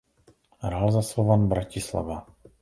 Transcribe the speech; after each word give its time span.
Hrál 0.59 0.91
za 0.91 1.01
Slovan 1.01 1.47
Bratislava. 1.47 2.25